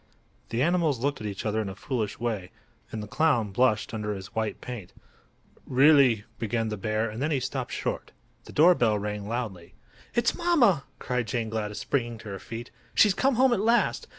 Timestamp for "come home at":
13.13-13.59